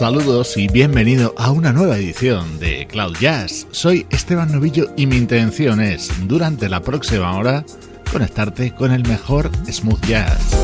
Saludos 0.00 0.56
y 0.56 0.66
bienvenido 0.66 1.34
a 1.36 1.50
una 1.50 1.74
nueva 1.74 1.98
edición 1.98 2.58
de 2.58 2.86
Cloud 2.86 3.18
Jazz. 3.20 3.66
Soy 3.70 4.06
Esteban 4.08 4.50
Novillo 4.50 4.90
y 4.96 5.04
mi 5.04 5.18
intención 5.18 5.78
es, 5.78 6.10
durante 6.26 6.70
la 6.70 6.80
próxima 6.80 7.36
hora, 7.36 7.66
conectarte 8.10 8.74
con 8.74 8.92
el 8.92 9.06
mejor 9.06 9.50
smooth 9.70 10.00
jazz. 10.06 10.56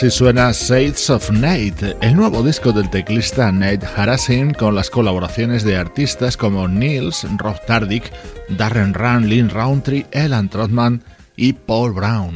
Así 0.00 0.10
suena 0.10 0.50
Shades 0.50 1.10
of 1.10 1.30
Nate, 1.30 1.94
el 2.00 2.16
nuevo 2.16 2.42
disco 2.42 2.72
del 2.72 2.88
teclista 2.88 3.52
Nate 3.52 3.86
Harasin 3.94 4.54
con 4.54 4.74
las 4.74 4.88
colaboraciones 4.88 5.62
de 5.62 5.76
artistas 5.76 6.38
como 6.38 6.66
Niels, 6.68 7.26
Rob 7.36 7.60
Tardick, 7.66 8.10
Darren 8.48 8.94
Run, 8.94 9.28
Lynn 9.28 9.50
Roundtree, 9.50 10.06
Elan 10.10 10.48
Trotman 10.48 11.04
y 11.36 11.52
Paul 11.52 11.92
Brown. 11.92 12.32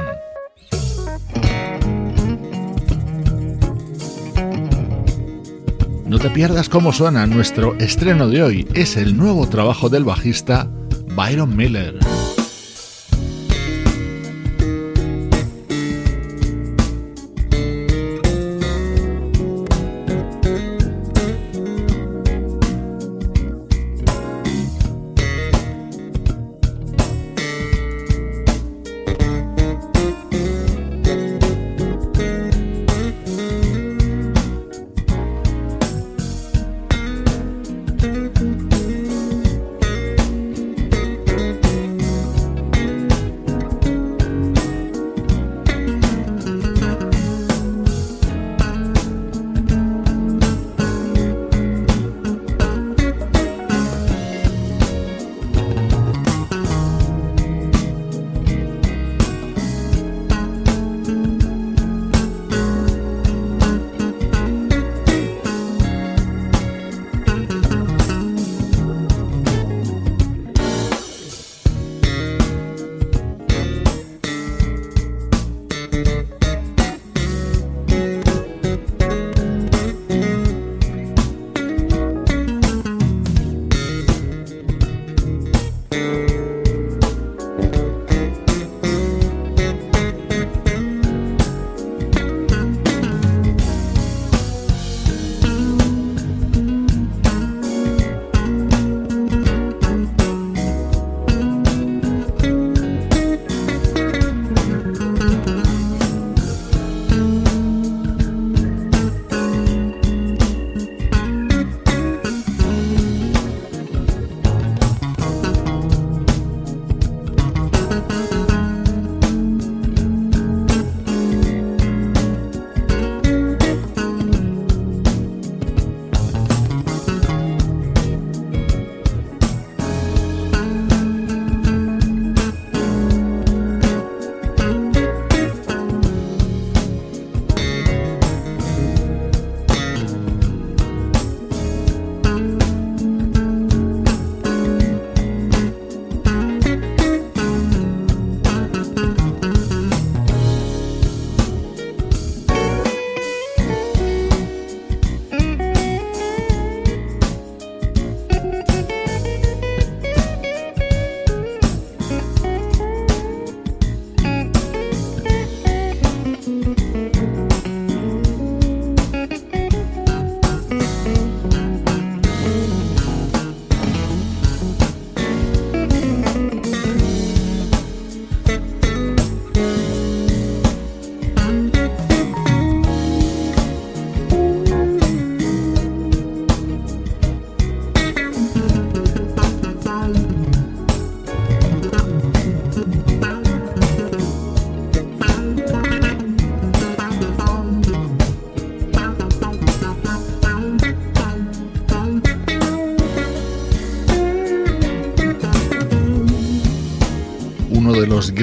No 6.05 6.19
te 6.19 6.29
pierdas 6.29 6.69
cómo 6.69 6.93
suena 6.93 7.25
nuestro 7.25 7.73
estreno 7.79 8.27
de 8.27 8.43
hoy, 8.43 8.67
es 8.75 8.95
el 8.95 9.17
nuevo 9.17 9.49
trabajo 9.49 9.89
del 9.89 10.03
bajista 10.03 10.69
Byron 11.15 11.57
Miller. 11.57 12.04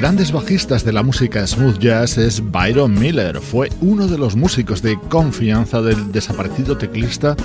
Grandes 0.03 0.33
bajistas 0.33 0.83
de 0.83 0.91
la 0.91 1.01
música 1.01 1.47
smooth 1.47 1.79
jazz 1.79 2.17
es 2.17 2.51
Byron 2.51 2.93
Miller. 2.93 3.39
Fue 3.39 3.69
uno 3.79 4.05
de 4.05 4.17
los 4.17 4.35
músicos 4.35 4.81
de 4.81 4.99
confianza 5.07 5.81
del 5.81 6.11
desaparecido 6.11 6.77
teclista 6.77 7.37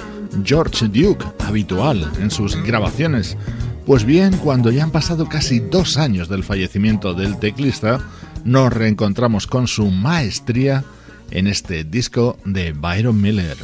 George 0.42 0.88
Duke, 0.88 1.24
habitual 1.46 2.10
en 2.20 2.32
sus 2.32 2.60
grabaciones. 2.64 3.36
Pues 3.86 4.04
bien, 4.04 4.36
cuando 4.38 4.72
ya 4.72 4.82
han 4.82 4.90
pasado 4.90 5.28
casi 5.28 5.60
dos 5.60 5.98
años 5.98 6.28
del 6.28 6.42
fallecimiento 6.42 7.14
del 7.14 7.38
teclista, 7.38 8.00
nos 8.44 8.72
reencontramos 8.72 9.46
con 9.46 9.68
su 9.68 9.92
maestría 9.92 10.82
en 11.30 11.46
este 11.46 11.84
disco 11.84 12.38
de 12.44 12.72
Byron 12.72 13.20
Miller. 13.20 13.56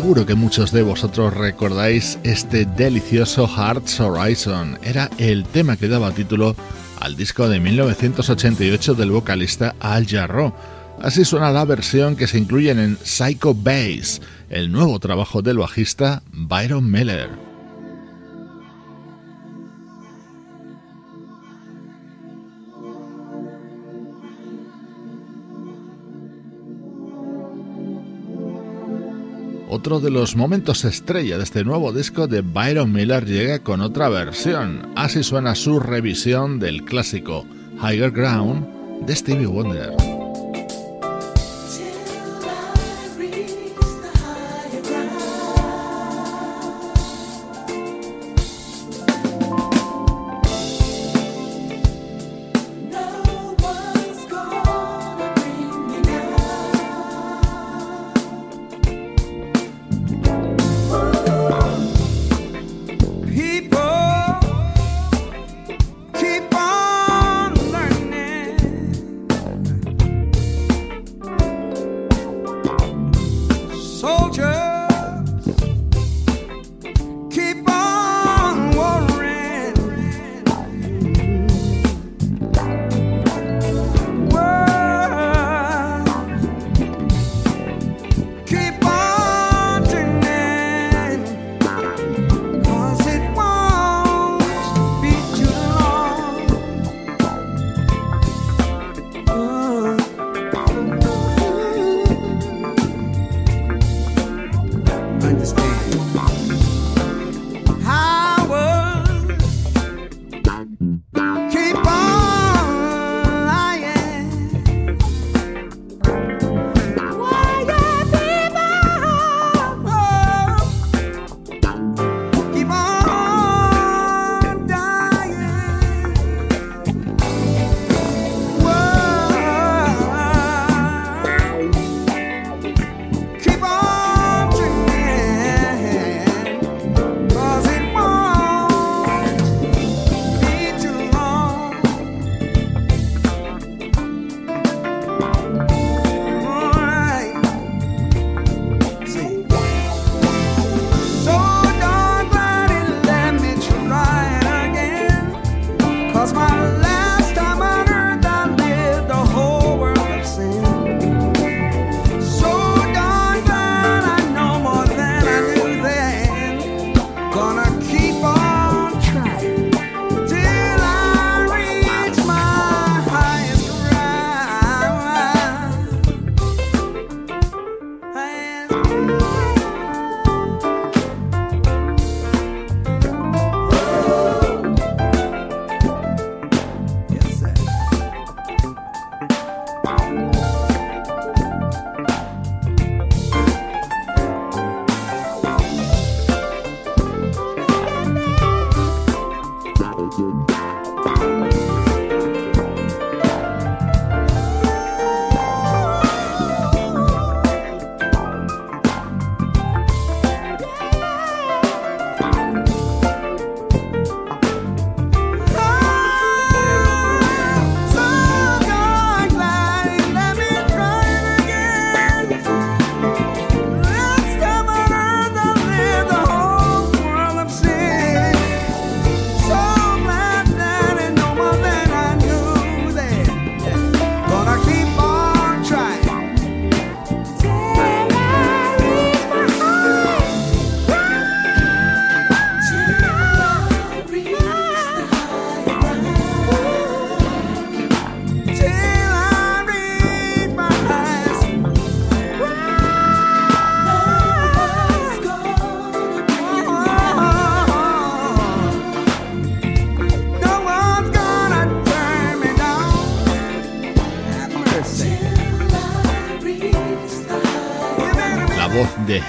Seguro 0.00 0.24
que 0.24 0.34
muchos 0.34 0.72
de 0.72 0.80
vosotros 0.80 1.34
recordáis 1.34 2.18
este 2.22 2.64
delicioso 2.64 3.46
Hearts 3.46 4.00
Horizon. 4.00 4.78
Era 4.82 5.10
el 5.18 5.44
tema 5.44 5.76
que 5.76 5.88
daba 5.88 6.10
título 6.10 6.56
al 7.00 7.16
disco 7.16 7.50
de 7.50 7.60
1988 7.60 8.94
del 8.94 9.10
vocalista 9.10 9.74
Al 9.78 10.06
Jarreau. 10.06 10.54
Así 11.02 11.26
suena 11.26 11.52
la 11.52 11.66
versión 11.66 12.16
que 12.16 12.28
se 12.28 12.38
incluye 12.38 12.70
en 12.70 12.96
Psycho 13.04 13.52
Bass, 13.52 14.22
el 14.48 14.72
nuevo 14.72 14.98
trabajo 15.00 15.42
del 15.42 15.58
bajista 15.58 16.22
Byron 16.32 16.90
Miller. 16.90 17.49
Otro 29.72 30.00
de 30.00 30.10
los 30.10 30.34
momentos 30.34 30.84
estrella 30.84 31.38
de 31.38 31.44
este 31.44 31.62
nuevo 31.62 31.92
disco 31.92 32.26
de 32.26 32.40
Byron 32.40 32.90
Miller 32.90 33.24
llega 33.24 33.60
con 33.60 33.82
otra 33.82 34.08
versión. 34.08 34.90
Así 34.96 35.22
suena 35.22 35.54
su 35.54 35.78
revisión 35.78 36.58
del 36.58 36.84
clásico 36.84 37.46
Higher 37.80 38.10
Ground 38.10 38.66
de 39.06 39.14
Stevie 39.14 39.46
Wonder. 39.46 40.19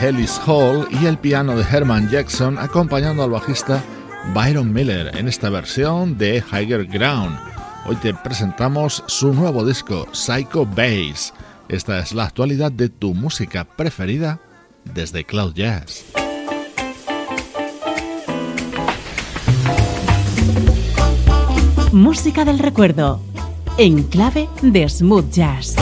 Ellis 0.02 0.42
Hall 0.48 0.88
y 0.90 1.06
el 1.06 1.20
piano 1.20 1.56
de 1.56 1.64
Herman 1.64 2.10
Jackson 2.10 2.58
acompañando 2.58 3.22
al 3.24 3.30
bajista 3.30 3.84
Byron 4.34 4.74
Miller 4.74 5.16
en 5.16 5.28
esta 5.28 5.52
versión 5.52 6.18
de 6.18 6.44
Higher 6.52 6.88
Ground. 6.88 7.38
Hoy 7.86 7.96
te 7.98 8.12
presentamos 8.12 9.04
su 9.06 9.32
nuevo 9.32 9.64
disco, 9.64 10.08
Psycho 10.12 10.66
Bass. 10.66 11.36
Esta 11.70 12.00
es 12.00 12.14
la 12.14 12.26
actualidad 12.26 12.72
de 12.72 12.90
tu 12.90 13.14
música 13.14 13.64
preferida 13.64 14.40
desde 14.86 15.24
Cloud 15.24 15.54
Jazz. 15.54 16.04
Música 21.92 22.44
del 22.44 22.58
recuerdo, 22.58 23.22
en 23.78 24.02
clave 24.04 24.50
de 24.64 24.90
smooth 24.90 25.30
jazz. 25.30 25.76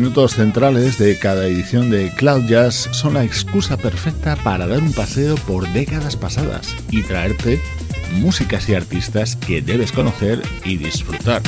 Minutos 0.00 0.36
centrales 0.36 0.96
de 0.96 1.18
cada 1.18 1.46
edición 1.46 1.90
de 1.90 2.10
Cloud 2.14 2.46
Jazz 2.46 2.88
son 2.90 3.12
la 3.12 3.22
excusa 3.22 3.76
perfecta 3.76 4.34
para 4.36 4.66
dar 4.66 4.82
un 4.82 4.94
paseo 4.94 5.34
por 5.46 5.70
décadas 5.74 6.16
pasadas 6.16 6.74
y 6.90 7.02
traerte 7.02 7.60
músicas 8.14 8.66
y 8.70 8.74
artistas 8.74 9.36
que 9.36 9.60
debes 9.60 9.92
conocer 9.92 10.40
y 10.64 10.78
disfrutar. 10.78 11.42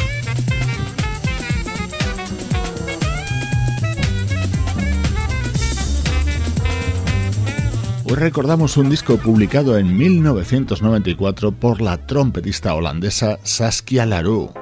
Hoy 8.05 8.17
recordamos 8.17 8.77
un 8.77 8.91
disco 8.91 9.17
publicado 9.17 9.79
en 9.79 9.97
1994 9.97 11.53
por 11.53 11.81
la 11.81 12.07
trompetista 12.07 12.75
holandesa 12.75 13.39
Saskia 13.45 14.05
Larue. 14.05 14.62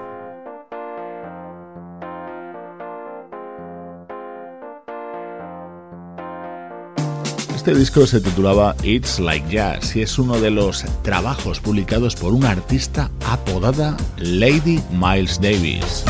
Este 7.60 7.74
disco 7.74 8.06
se 8.06 8.22
titulaba 8.22 8.74
It's 8.82 9.18
Like 9.18 9.46
Jazz 9.50 9.94
y 9.94 10.00
es 10.00 10.18
uno 10.18 10.40
de 10.40 10.50
los 10.50 10.82
trabajos 11.02 11.60
publicados 11.60 12.16
por 12.16 12.32
una 12.32 12.52
artista 12.52 13.10
apodada 13.26 13.98
Lady 14.16 14.80
Miles 14.90 15.38
Davis. 15.42 16.02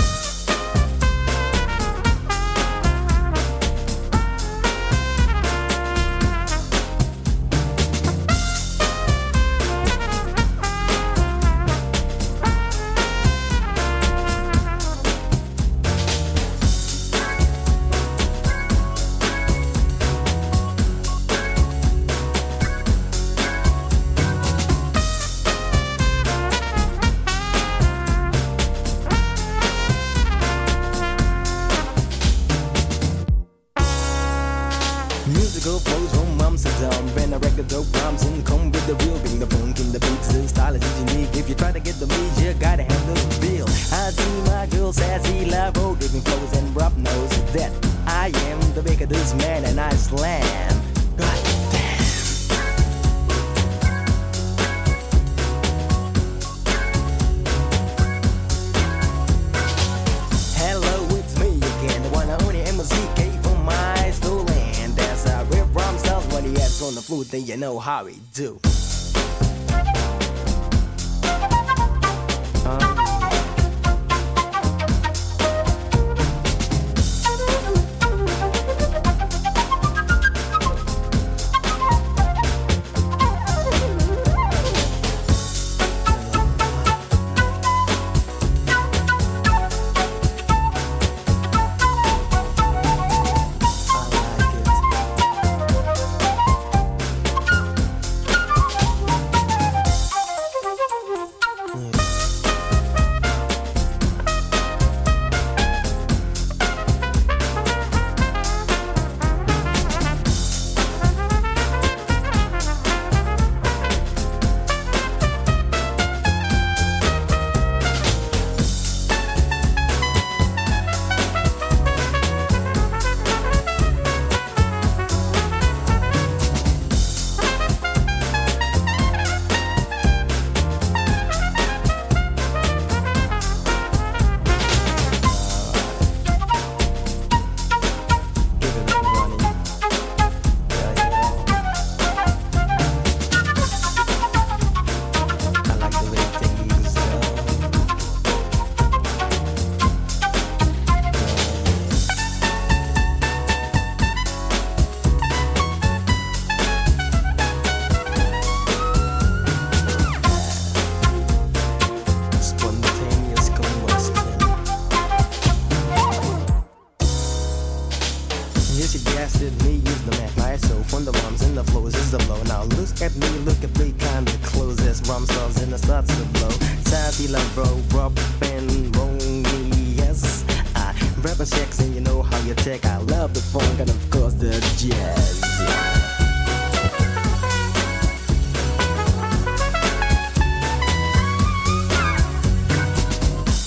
I 182.91 182.97
love 182.97 183.33
the 183.35 183.41
funk 183.41 183.79
and 183.79 183.89
of 183.89 184.11
course 184.11 184.35
the 184.35 184.51
jazz. 184.77 185.41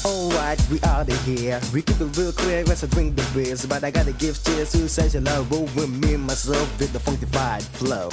Alright, 0.05 0.59
we 0.69 0.81
out 0.83 1.07
of 1.07 1.25
here. 1.25 1.61
We 1.73 1.81
keep 1.81 2.01
it 2.01 2.17
real 2.17 2.33
clear 2.33 2.69
as 2.69 2.83
I 2.83 2.87
drink 2.87 3.15
the 3.15 3.25
beers. 3.33 3.65
But 3.65 3.85
I 3.85 3.91
gotta 3.91 4.11
give 4.11 4.43
cheers 4.43 4.73
to 4.73 4.89
such 4.89 5.15
a 5.15 5.21
love 5.21 5.53
over 5.53 5.87
me, 5.87 6.17
myself, 6.17 6.67
with 6.77 6.91
the 6.91 6.99
funkified 6.99 7.63
flow. 7.63 8.09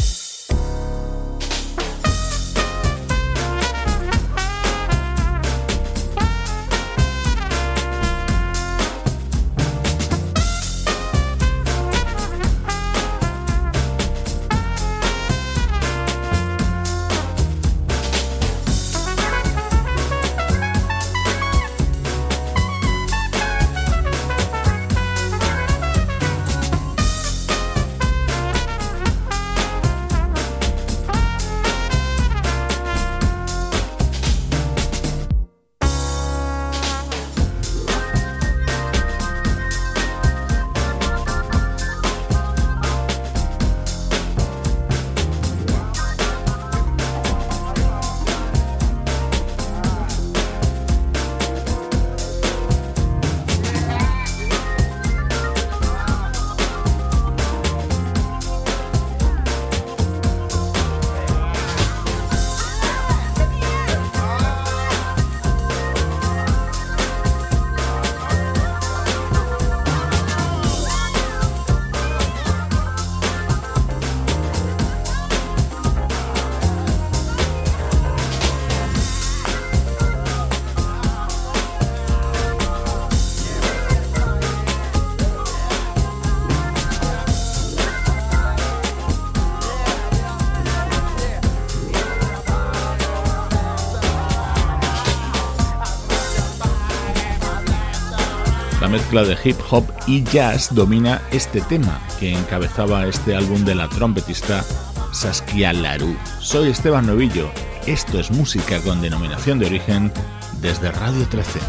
Mezcla 98.90 99.22
de 99.22 99.36
hip 99.44 99.56
hop 99.70 99.84
y 100.08 100.24
jazz 100.24 100.74
domina 100.74 101.22
este 101.30 101.60
tema 101.60 102.00
que 102.18 102.32
encabezaba 102.32 103.06
este 103.06 103.36
álbum 103.36 103.64
de 103.64 103.76
la 103.76 103.88
trompetista 103.88 104.64
Saskia 105.12 105.72
Larue. 105.72 106.16
Soy 106.40 106.70
Esteban 106.70 107.06
Novillo, 107.06 107.50
esto 107.86 108.18
es 108.18 108.32
música 108.32 108.80
con 108.80 109.00
denominación 109.00 109.60
de 109.60 109.66
origen 109.66 110.12
desde 110.60 110.90
Radio 110.90 111.24
13. 111.28 111.60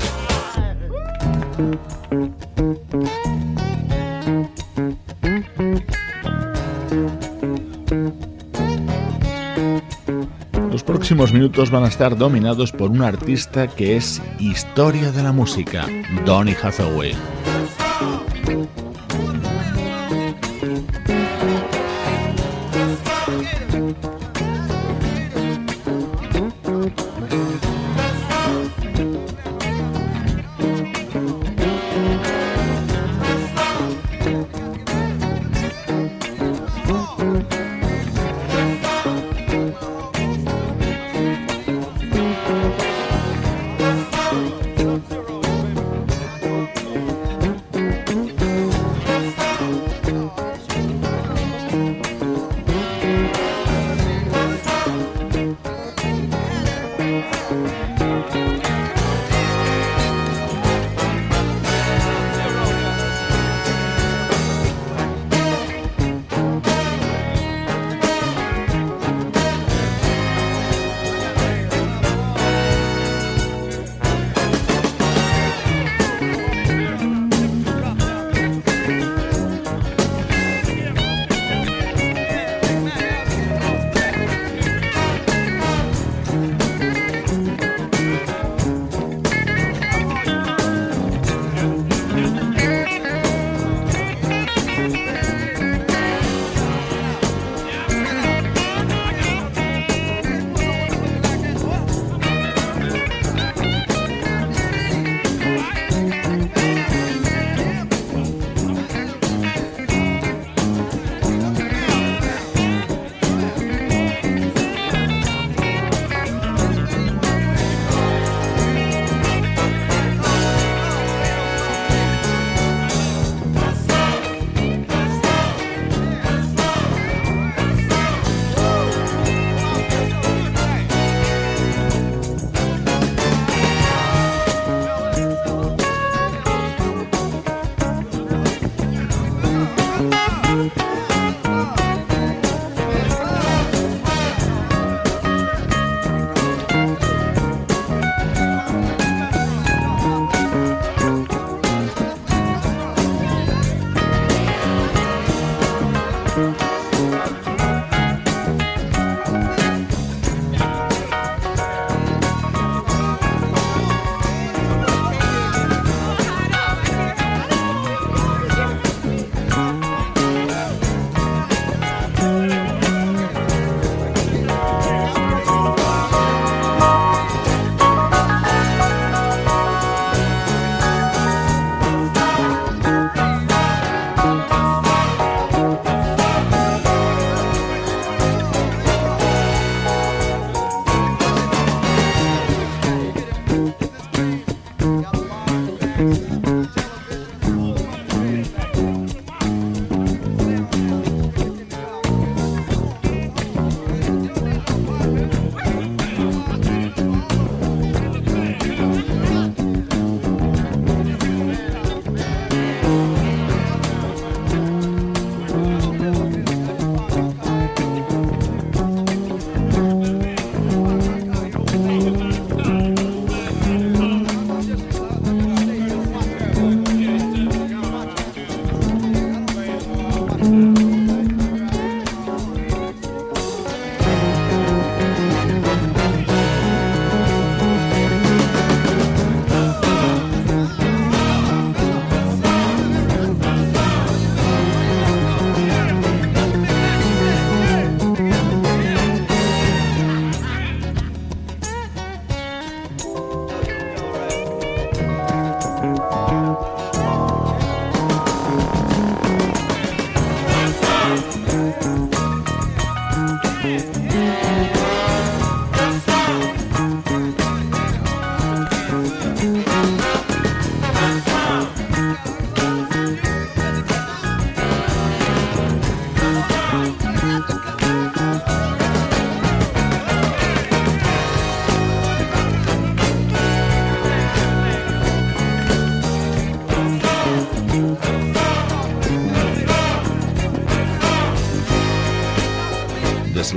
Próximos 11.22 11.40
minutos 11.40 11.70
van 11.70 11.84
a 11.84 11.88
estar 11.88 12.18
dominados 12.18 12.72
por 12.72 12.90
un 12.90 13.04
artista 13.04 13.68
que 13.68 13.96
es 13.96 14.20
historia 14.40 15.12
de 15.12 15.22
la 15.22 15.32
música, 15.32 15.86
Donny 16.26 16.56
Hathaway. 16.60 17.14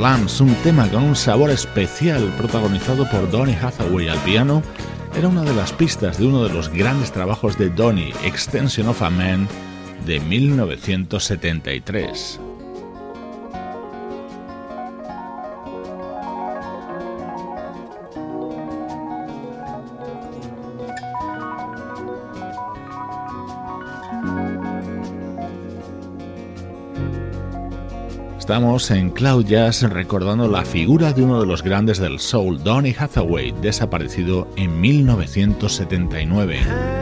Un 0.04 0.54
tema 0.62 0.86
con 0.90 1.02
un 1.02 1.16
sabor 1.16 1.48
especial 1.48 2.30
protagonizado 2.36 3.08
por 3.08 3.30
Donny 3.30 3.54
Hathaway 3.54 4.08
al 4.08 4.18
piano, 4.18 4.62
era 5.16 5.28
una 5.28 5.44
de 5.44 5.54
las 5.54 5.72
pistas 5.72 6.18
de 6.18 6.26
uno 6.26 6.44
de 6.44 6.52
los 6.52 6.68
grandes 6.68 7.10
trabajos 7.10 7.56
de 7.56 7.70
Donny, 7.70 8.12
Extension 8.22 8.86
of 8.88 9.00
a 9.00 9.08
Man, 9.08 9.48
de 10.04 10.20
1973. 10.20 12.38
Estamos 28.44 28.90
en 28.90 29.08
Cloud 29.08 29.46
Jazz 29.46 29.80
recordando 29.84 30.46
la 30.48 30.66
figura 30.66 31.14
de 31.14 31.22
uno 31.22 31.40
de 31.40 31.46
los 31.46 31.62
grandes 31.62 31.96
del 31.96 32.20
soul, 32.20 32.62
Donny 32.62 32.94
Hathaway, 32.94 33.54
desaparecido 33.62 34.46
en 34.56 34.82
1979. 34.82 36.93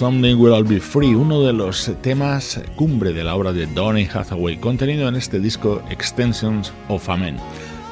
Something 0.00 0.36
Will 0.36 0.54
All 0.54 0.64
Be 0.64 0.80
Free, 0.80 1.14
uno 1.14 1.42
de 1.42 1.52
los 1.52 1.92
temas 2.00 2.58
cumbre 2.74 3.12
de 3.12 3.22
la 3.22 3.34
obra 3.34 3.52
de 3.52 3.66
Donny 3.66 4.08
Hathaway, 4.10 4.56
contenido 4.56 5.06
en 5.06 5.14
este 5.14 5.38
disco 5.40 5.82
Extensions 5.90 6.72
of 6.88 7.06
Amen. 7.10 7.36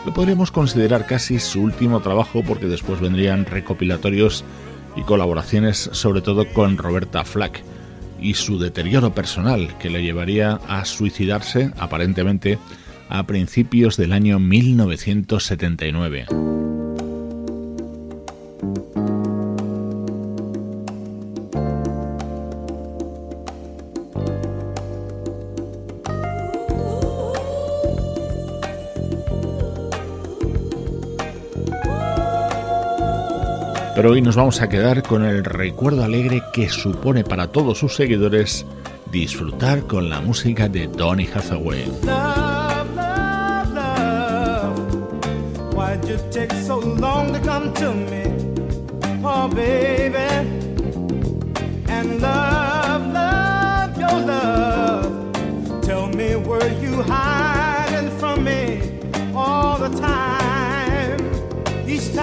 Lo 0.07 0.15
podríamos 0.15 0.51
considerar 0.51 1.05
casi 1.05 1.39
su 1.39 1.61
último 1.61 2.01
trabajo 2.01 2.43
porque 2.43 2.65
después 2.65 2.99
vendrían 2.99 3.45
recopilatorios 3.45 4.43
y 4.97 5.03
colaboraciones, 5.03 5.91
sobre 5.93 6.23
todo 6.23 6.51
con 6.55 6.79
Roberta 6.79 7.27
Flack, 7.27 7.63
y 8.19 8.33
su 8.33 8.59
deterioro 8.59 9.13
personal 9.13 9.77
que 9.77 9.91
le 9.91 10.03
llevaría 10.03 10.61
a 10.67 10.87
suicidarse 10.87 11.73
aparentemente 11.77 12.59
a 13.11 13.27
principios 13.27 13.99
del 13.99 14.15
año 14.15 14.39
1979. 14.39 16.25
Pero 33.99 34.13
hoy 34.13 34.23
nos 34.23 34.37
vamos 34.37 34.61
a 34.61 34.69
quedar 34.69 35.03
con 35.03 35.25
el 35.25 35.43
recuerdo 35.43 36.05
alegre 36.05 36.41
que 36.53 36.69
supone 36.69 37.25
para 37.25 37.49
todos 37.49 37.79
sus 37.79 37.97
seguidores 37.97 38.65
disfrutar 39.11 39.89
con 39.89 40.09
la 40.09 40.21
música 40.21 40.69
de 40.69 40.87
Donny 40.87 41.27
Hathaway. 41.35 41.91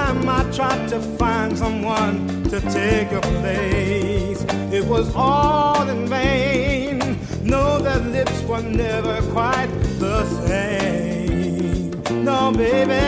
Time 0.05 0.29
I 0.29 0.43
tried 0.51 0.87
to 0.89 0.99
find 1.17 1.57
someone 1.57 2.43
to 2.51 2.61
take 2.61 3.09
your 3.11 3.21
place, 3.41 4.43
it 4.71 4.85
was 4.85 5.11
all 5.15 5.87
in 5.89 6.07
vain. 6.07 7.17
No, 7.43 7.79
their 7.79 8.03
lips 8.15 8.39
were 8.43 8.61
never 8.61 9.15
quite 9.31 9.71
the 9.99 10.19
same. 10.45 11.91
No, 12.23 12.51
baby. 12.51 13.05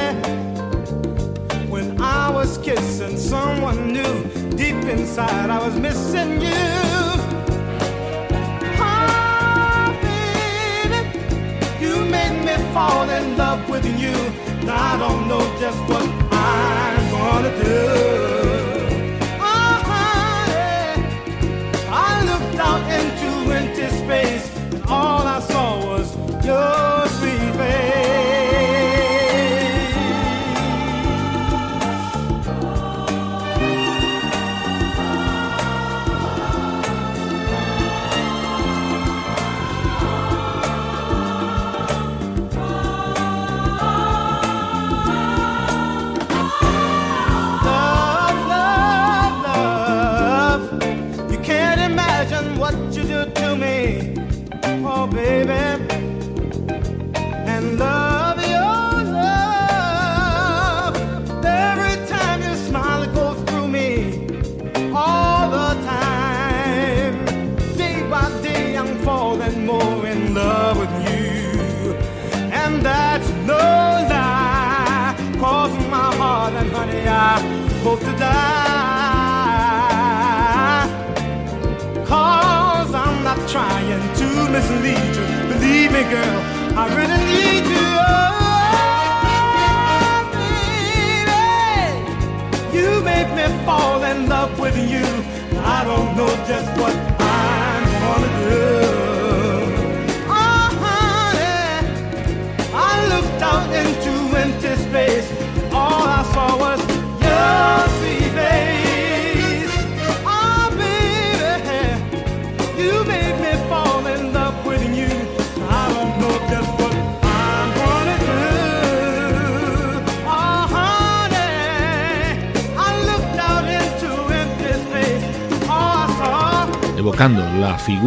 When 1.69 2.01
I 2.01 2.31
was 2.31 2.57
kissing 2.57 3.17
someone 3.17 3.79
new, 3.97 4.13
deep 4.61 4.81
inside 4.95 5.49
I 5.49 5.59
was 5.65 5.75
missing 5.87 6.41
you. 6.41 6.67
Ah, 8.89 9.87
baby, 10.07 10.99
you 11.83 11.95
made 12.15 12.37
me 12.47 12.55
fall 12.73 13.07
in 13.17 13.37
love 13.37 13.61
with 13.69 13.85
you. 14.03 14.17
I 14.69 14.97
don't 14.97 15.27
know 15.29 15.43
just 15.59 15.79
what 15.89 16.16
I'm 17.30 17.43
gonna 17.43 17.63
do. 17.63 18.36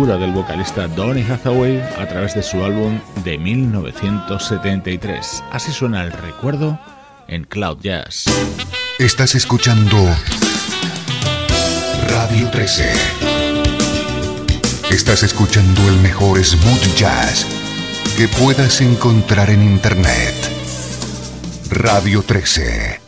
Figura 0.01 0.17
del 0.17 0.33
vocalista 0.33 0.89
Donny 0.89 1.21
Hathaway 1.21 1.79
a 1.99 2.09
través 2.09 2.35
de 2.35 2.43
su 2.43 2.65
álbum 2.65 2.99
de 3.23 3.37
1973. 3.37 5.45
Así 5.53 5.73
suena 5.73 6.03
el 6.03 6.11
recuerdo 6.11 6.79
en 7.29 7.45
Cloud 7.45 7.81
Jazz. 7.83 8.25
Estás 8.99 9.35
escuchando 9.35 9.99
Radio 12.09 12.49
13. 12.49 12.91
Estás 14.91 15.23
escuchando 15.23 15.87
el 15.87 15.97
mejor 15.97 16.43
smooth 16.43 16.97
jazz 16.97 17.45
que 18.17 18.27
puedas 18.27 18.81
encontrar 18.81 19.51
en 19.51 19.63
Internet. 19.63 20.35
Radio 21.69 22.23
13. 22.23 23.00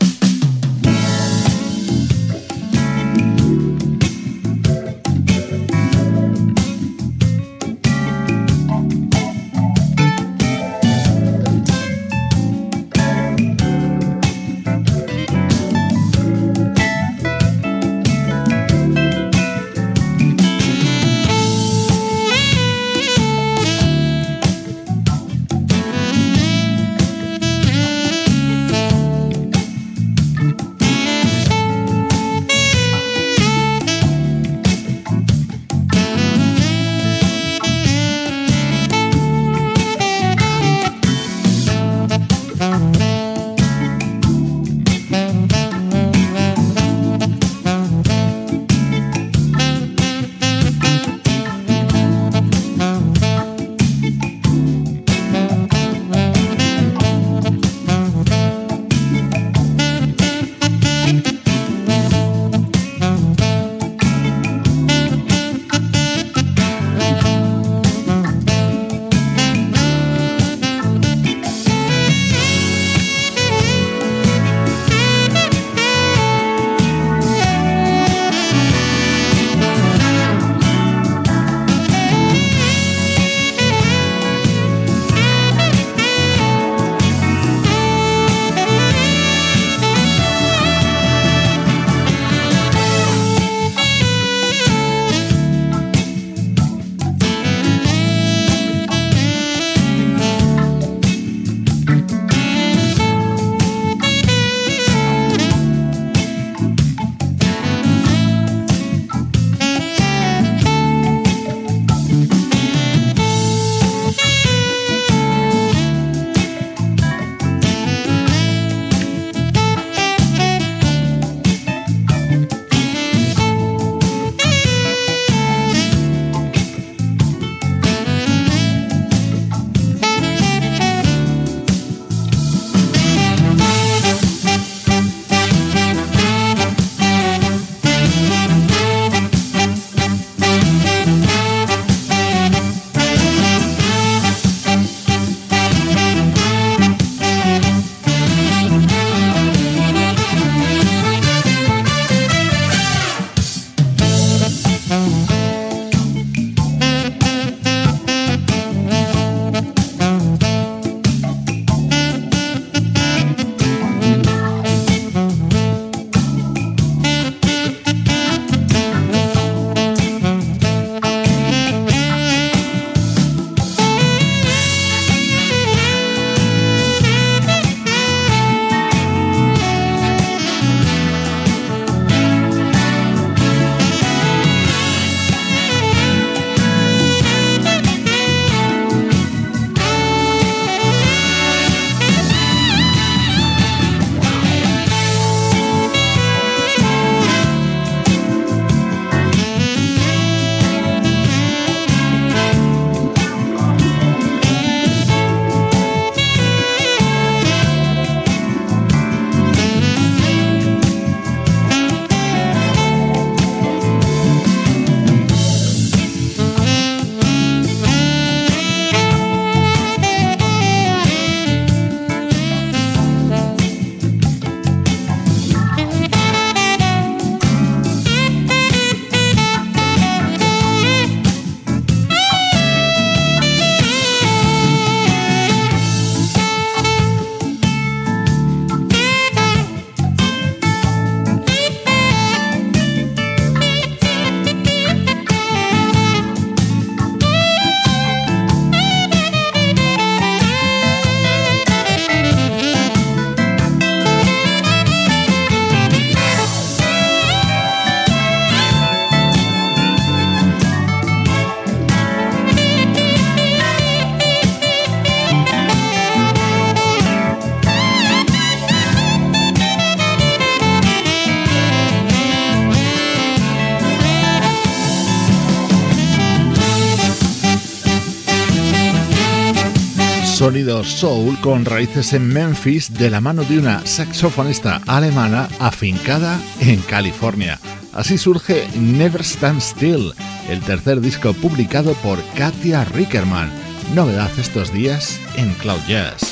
Soul 280.84 281.38
con 281.40 281.64
raíces 281.64 282.12
en 282.12 282.28
Memphis 282.28 282.92
de 282.94 283.10
la 283.10 283.20
mano 283.20 283.44
de 283.44 283.58
una 283.58 283.86
saxofonista 283.86 284.80
alemana 284.86 285.48
afincada 285.60 286.40
en 286.60 286.80
California. 286.82 287.58
Así 287.92 288.18
surge 288.18 288.66
Never 288.74 289.22
Stand 289.22 289.60
Still, 289.60 290.12
el 290.48 290.60
tercer 290.60 291.00
disco 291.00 291.34
publicado 291.34 291.92
por 291.94 292.18
Katia 292.36 292.84
Rickerman. 292.84 293.50
Novedad 293.94 294.30
estos 294.38 294.72
días 294.72 295.20
en 295.36 295.52
Cloud 295.54 295.80
Jazz. 295.86 296.31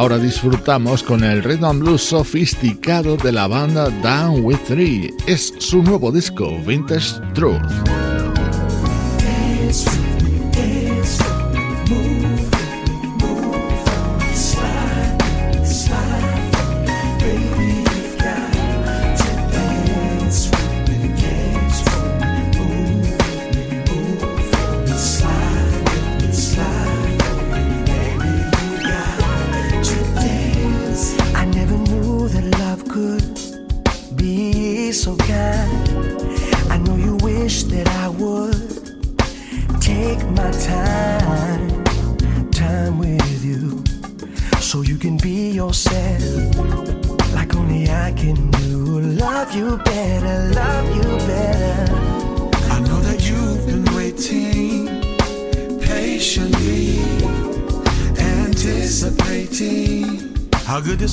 Ahora 0.00 0.16
disfrutamos 0.16 1.02
con 1.02 1.22
el 1.22 1.42
rhythm 1.44 1.66
and 1.66 1.82
blues 1.82 2.00
sofisticado 2.00 3.18
de 3.18 3.32
la 3.32 3.46
banda 3.46 3.90
Down 4.02 4.42
with 4.42 4.56
Three. 4.66 5.12
Es 5.26 5.52
su 5.58 5.82
nuevo 5.82 6.10
disco, 6.10 6.58
Vintage 6.64 7.20
Truth. 7.34 7.60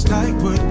like 0.10 0.34
wood. 0.36 0.67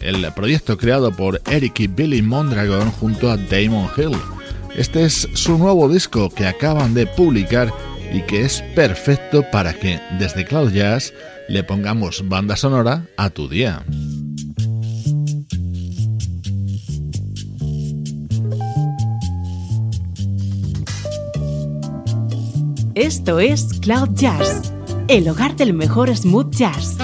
El 0.00 0.32
proyecto 0.34 0.76
creado 0.76 1.12
por 1.12 1.40
Eric 1.50 1.80
y 1.80 1.86
Billy 1.86 2.22
Mondragon 2.22 2.90
junto 2.90 3.30
a 3.30 3.36
Damon 3.36 3.88
Hill. 3.96 4.16
Este 4.76 5.04
es 5.04 5.28
su 5.34 5.58
nuevo 5.58 5.88
disco 5.88 6.28
que 6.30 6.46
acaban 6.46 6.94
de 6.94 7.06
publicar 7.06 7.72
y 8.12 8.22
que 8.22 8.42
es 8.42 8.62
perfecto 8.74 9.44
para 9.52 9.74
que 9.74 10.00
desde 10.18 10.44
Cloud 10.44 10.72
Jazz 10.72 11.12
le 11.48 11.62
pongamos 11.62 12.28
banda 12.28 12.56
sonora 12.56 13.06
a 13.16 13.30
tu 13.30 13.48
día. 13.48 13.84
Esto 22.94 23.38
es 23.38 23.68
Cloud 23.80 24.10
Jazz 24.14 24.72
el 25.08 25.26
hogar 25.26 25.56
del 25.56 25.72
mejor 25.72 26.14
smooth 26.14 26.54
jazz. 26.54 26.98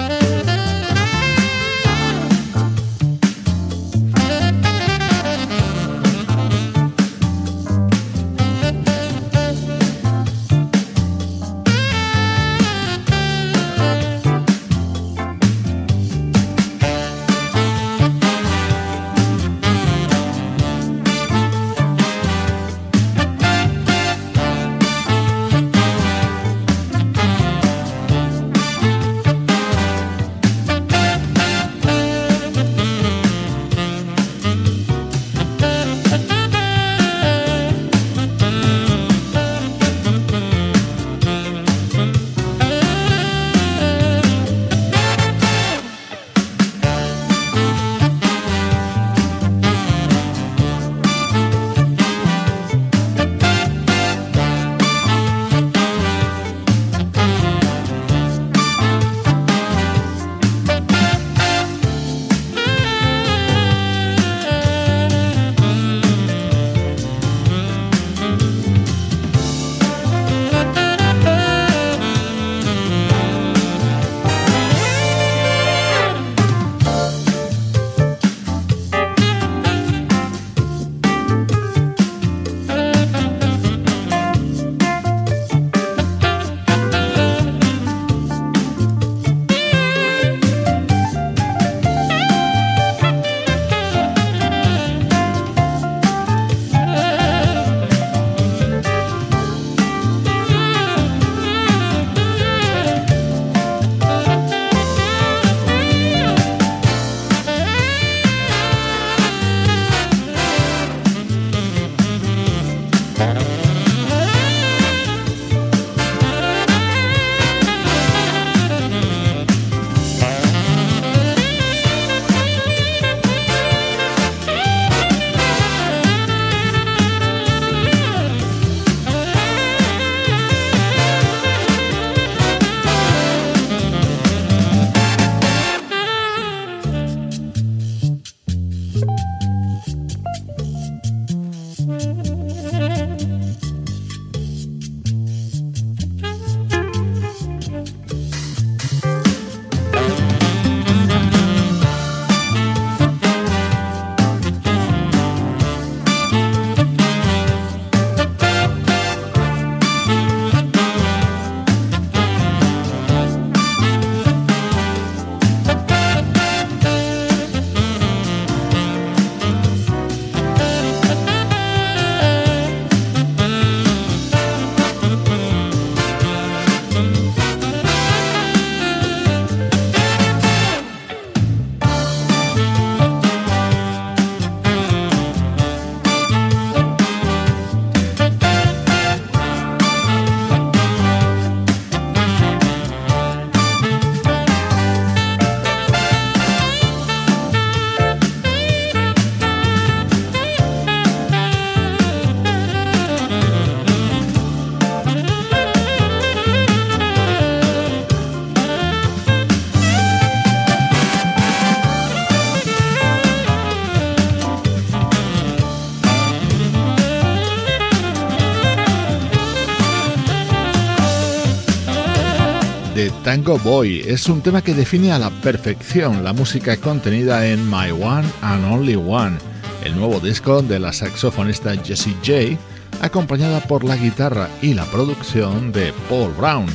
Tango 223.25 223.57
Boy 223.57 224.01
es 224.05 224.29
un 224.29 224.41
tema 224.41 224.61
que 224.61 224.75
define 224.75 225.11
a 225.11 225.17
la 225.17 225.31
perfección 225.31 226.23
la 226.23 226.31
música 226.31 226.77
contenida 226.77 227.47
en 227.47 227.67
My 227.67 227.89
One 227.89 228.27
and 228.43 228.71
Only 228.71 228.95
One, 228.95 229.39
el 229.83 229.95
nuevo 229.95 230.19
disco 230.19 230.61
de 230.61 230.77
la 230.77 230.93
saxofonista 230.93 231.75
Jessie 231.75 232.15
J, 232.23 232.55
acompañada 233.01 233.61
por 233.61 233.83
la 233.83 233.97
guitarra 233.97 234.47
y 234.61 234.75
la 234.75 234.85
producción 234.85 235.71
de 235.71 235.91
Paul 236.07 236.33
Brown. 236.37 236.67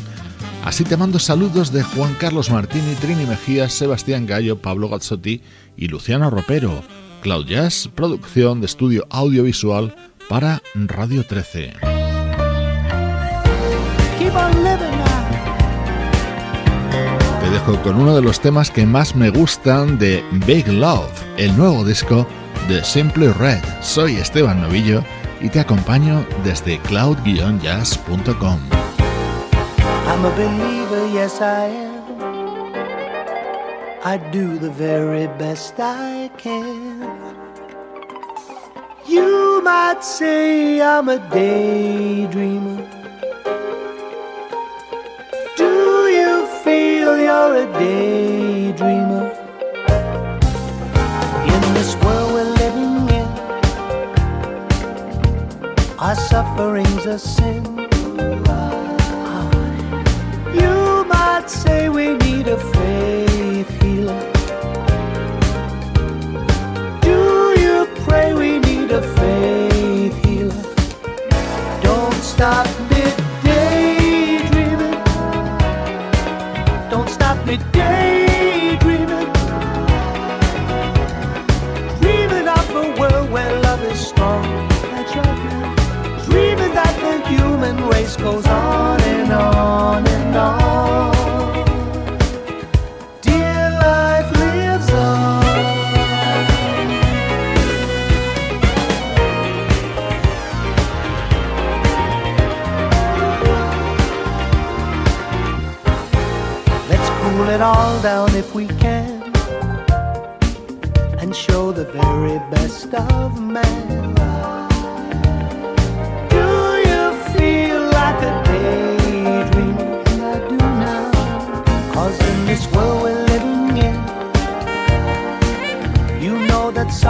Así 0.65 0.83
te 0.83 0.97
mando 0.97 1.21
saludos 1.21 1.73
de 1.73 1.85
Juan 1.85 2.15
Carlos 2.15 2.51
Martini, 2.51 2.97
Trini 2.97 3.27
Mejía, 3.27 3.69
Sebastián 3.69 4.27
Gallo, 4.27 4.61
Pablo 4.61 4.89
Gazzotti 4.89 5.43
y 5.77 5.87
Luciano 5.87 6.31
Ropero. 6.31 6.83
Cloud 7.23 7.47
Jazz, 7.47 7.89
producción 7.95 8.59
de 8.59 8.67
estudio 8.67 9.07
audiovisual 9.09 9.95
para 10.29 10.61
Radio 10.75 11.25
13. 11.25 11.75
Dejo 17.51 17.83
con 17.83 17.97
uno 17.97 18.15
de 18.15 18.23
los 18.23 18.41
temas 18.41 18.71
que 18.71 18.87
más 18.87 19.17
me 19.17 19.31
gustan 19.31 19.99
de 19.99 20.25
Big 20.47 20.69
Love, 20.69 21.11
el 21.37 21.57
nuevo 21.57 21.85
disco 21.85 22.27
de 22.69 22.85
Simply 22.85 23.29
Red. 23.29 23.59
Soy 23.81 24.17
Esteban 24.17 24.63
Novillo 24.63 25.03
y 25.41 25.49
te 25.49 25.59
acompaño 25.59 26.25
desde 26.45 26.79
cloud-jazz.com. 26.81 28.61
I'm 30.07 30.25
a 30.25 30.31
believer, 30.37 31.09
yes 31.13 31.41
I 31.41 31.67
am. 31.67 31.91
I 34.05 34.19
do 34.31 34.57
the 34.59 34.71
very 34.71 35.27
best 35.39 35.75
I 35.79 36.31
can. 36.39 37.03
You 39.09 39.61
might 39.63 40.05
say 40.05 40.81
I'm 40.81 41.09
a 41.09 41.19
daydreamer. 41.31 43.00
A 47.61 47.67
daydreamer 47.79 49.27
in 51.55 51.63
this 51.75 51.95
world 52.03 52.33
we're 52.33 52.53
living 52.63 52.97
in. 53.19 53.29
Our 55.99 56.15
suffering's 56.15 57.05
a 57.05 57.19
sin. 57.19 57.63
You 60.61 61.05
might 61.15 61.49
say 61.49 61.91
we 61.91 62.15
need 62.25 62.49
a 62.49 62.59
faith 62.75 63.71
healer? 63.83 64.23
Do 67.03 67.19
you 67.65 67.77
pray 68.05 68.33
we 68.33 68.59
need 68.59 68.91
a 68.91 69.03
faith 69.19 70.17
healer? 70.25 70.65
Don't 71.83 72.21
stop 72.35 72.67
human 88.17 88.35
goes 88.35 88.47
on 88.47 89.01
and 89.03 89.33
on 89.33 90.07
and 90.07 90.37
on. 90.37 91.13
Dear 93.21 93.71
life 93.83 94.31
lives 94.39 94.91
on. 94.91 95.45
Let's 106.89 107.09
cool 107.21 107.49
it 107.49 107.61
all 107.61 108.03
down 108.03 108.35
if 108.35 108.55
we 108.55 108.67
can 108.67 109.21
and 111.19 111.35
show 111.37 111.73
the 111.73 111.85
very 111.85 112.39
best 112.51 112.95
of 112.95 113.41
man. 113.41 114.20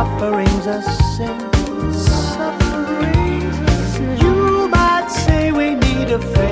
Suffering's 0.01 0.67
a 0.67 0.81
sin. 1.15 1.39
Suffering's 1.93 3.59
a 3.59 3.77
sin. 3.93 4.17
You 4.25 4.67
might 4.69 5.09
say 5.11 5.53
we 5.53 5.75
need 5.75 6.09
a 6.11 6.19
faith 6.19 6.50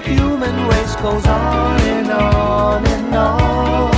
human 0.00 0.68
race 0.68 0.96
goes 0.96 1.26
on 1.26 1.80
and 1.80 2.10
on 2.10 2.86
and 2.86 3.14
on. 3.14 3.97